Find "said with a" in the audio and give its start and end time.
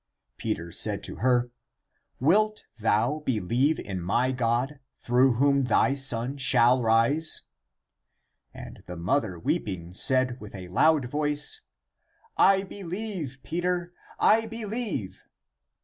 9.93-10.69